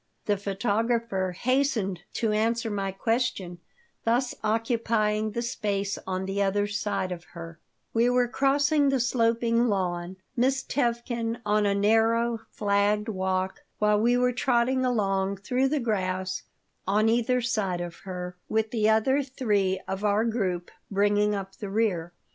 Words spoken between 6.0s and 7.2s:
on the other side